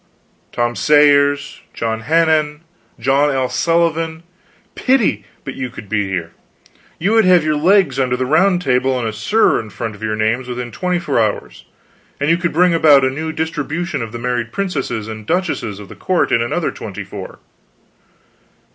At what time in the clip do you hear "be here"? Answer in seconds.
5.89-6.31